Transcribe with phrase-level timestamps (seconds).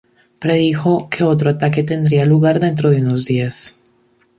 [0.39, 3.79] Predijo otro que otro ataque tendría lugar dentro de unos días.